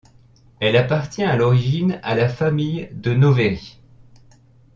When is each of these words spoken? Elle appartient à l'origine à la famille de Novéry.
Elle 0.59 0.77
appartient 0.77 1.21
à 1.21 1.35
l'origine 1.35 1.99
à 2.01 2.15
la 2.15 2.27
famille 2.27 2.89
de 2.91 3.13
Novéry. 3.13 3.79